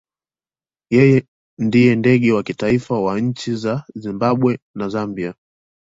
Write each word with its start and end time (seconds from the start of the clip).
Yeye 0.95 1.19
ndiye 1.65 1.95
ndege 1.95 2.33
wa 2.33 2.43
kitaifa 2.43 2.95
wa 2.99 3.19
nchi 3.19 3.55
za 3.55 3.83
Zimbabwe 3.95 4.59
na 4.75 4.89
Zambia. 4.89 5.33